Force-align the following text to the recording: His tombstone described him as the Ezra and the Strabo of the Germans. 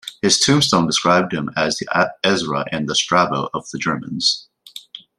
His 0.19 0.39
tombstone 0.39 0.87
described 0.87 1.31
him 1.31 1.51
as 1.55 1.77
the 1.77 2.09
Ezra 2.23 2.65
and 2.71 2.89
the 2.89 2.95
Strabo 2.95 3.49
of 3.53 3.69
the 3.71 3.77
Germans. 3.77 4.49